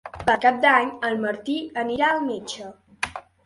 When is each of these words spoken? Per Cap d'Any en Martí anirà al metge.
Per 0.29 0.33
Cap 0.45 0.55
d'Any 0.63 0.89
en 1.11 1.21
Martí 1.27 1.59
anirà 1.85 2.11
al 2.17 2.25
metge. 2.33 2.75